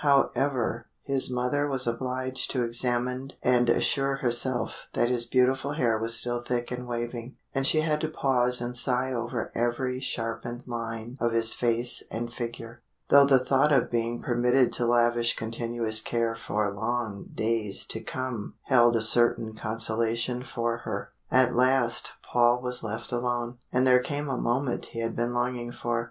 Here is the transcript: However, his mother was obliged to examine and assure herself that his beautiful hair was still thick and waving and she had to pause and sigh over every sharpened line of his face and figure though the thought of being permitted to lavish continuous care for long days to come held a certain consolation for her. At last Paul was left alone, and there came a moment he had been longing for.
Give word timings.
However, 0.01 0.87
his 1.03 1.29
mother 1.29 1.67
was 1.67 1.85
obliged 1.85 2.49
to 2.49 2.63
examine 2.63 3.33
and 3.43 3.69
assure 3.69 4.15
herself 4.15 4.87
that 4.93 5.09
his 5.09 5.25
beautiful 5.27 5.73
hair 5.73 5.99
was 5.99 6.15
still 6.17 6.41
thick 6.41 6.71
and 6.71 6.87
waving 6.87 7.37
and 7.53 7.67
she 7.67 7.81
had 7.81 8.01
to 8.01 8.07
pause 8.07 8.61
and 8.61 8.75
sigh 8.75 9.13
over 9.13 9.51
every 9.53 9.99
sharpened 9.99 10.63
line 10.65 11.17
of 11.21 11.33
his 11.33 11.53
face 11.53 12.01
and 12.09 12.33
figure 12.33 12.81
though 13.09 13.27
the 13.27 13.45
thought 13.45 13.71
of 13.71 13.91
being 13.91 14.23
permitted 14.23 14.73
to 14.73 14.87
lavish 14.87 15.35
continuous 15.35 16.01
care 16.01 16.33
for 16.33 16.71
long 16.73 17.25
days 17.35 17.85
to 17.85 18.01
come 18.01 18.55
held 18.63 18.95
a 18.95 19.03
certain 19.03 19.53
consolation 19.53 20.41
for 20.41 20.77
her. 20.77 21.11
At 21.29 21.53
last 21.53 22.13
Paul 22.23 22.63
was 22.63 22.81
left 22.81 23.11
alone, 23.11 23.59
and 23.71 23.85
there 23.85 24.01
came 24.01 24.29
a 24.29 24.35
moment 24.41 24.85
he 24.87 24.99
had 25.01 25.15
been 25.15 25.31
longing 25.35 25.71
for. 25.71 25.99